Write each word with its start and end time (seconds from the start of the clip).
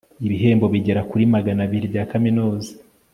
ibihembo 0.27 0.65
bigera 0.73 1.01
kuri 1.09 1.23
magana 1.33 1.61
abiri 1.67 1.85
bya 1.93 2.03
kaminuza 2.11 2.71